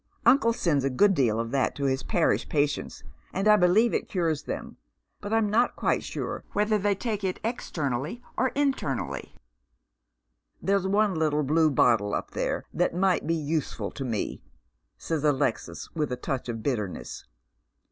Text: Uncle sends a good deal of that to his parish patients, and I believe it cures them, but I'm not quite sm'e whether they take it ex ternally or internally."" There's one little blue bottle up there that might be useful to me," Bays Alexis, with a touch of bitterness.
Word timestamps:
Uncle 0.25 0.51
sends 0.51 0.83
a 0.83 0.89
good 0.89 1.13
deal 1.13 1.39
of 1.39 1.51
that 1.51 1.75
to 1.75 1.83
his 1.83 2.01
parish 2.01 2.49
patients, 2.49 3.03
and 3.33 3.47
I 3.47 3.55
believe 3.55 3.93
it 3.93 4.09
cures 4.09 4.41
them, 4.41 4.77
but 5.19 5.31
I'm 5.31 5.47
not 5.47 5.75
quite 5.75 6.01
sm'e 6.01 6.41
whether 6.53 6.79
they 6.79 6.95
take 6.95 7.23
it 7.23 7.39
ex 7.43 7.69
ternally 7.69 8.19
or 8.35 8.47
internally."" 8.55 9.35
There's 10.59 10.87
one 10.87 11.13
little 11.13 11.43
blue 11.43 11.69
bottle 11.69 12.15
up 12.15 12.31
there 12.31 12.65
that 12.73 12.95
might 12.95 13.27
be 13.27 13.35
useful 13.35 13.91
to 13.91 14.03
me," 14.03 14.41
Bays 15.07 15.23
Alexis, 15.23 15.91
with 15.93 16.11
a 16.11 16.17
touch 16.17 16.49
of 16.49 16.63
bitterness. 16.63 17.25